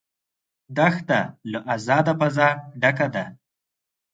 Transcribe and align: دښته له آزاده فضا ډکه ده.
دښته 0.77 1.19
له 1.51 1.59
آزاده 1.73 2.13
فضا 2.19 2.49
ډکه 2.81 3.07
ده. 3.13 3.25